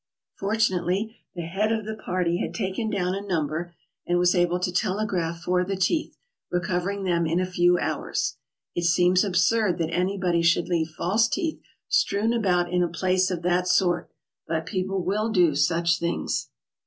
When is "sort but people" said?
13.67-15.03